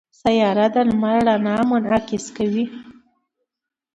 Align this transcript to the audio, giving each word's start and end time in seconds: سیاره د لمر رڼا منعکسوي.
سیاره 0.21 0.67
د 0.73 0.75
لمر 0.89 1.19
رڼا 1.27 1.57
منعکسوي. 1.69 2.65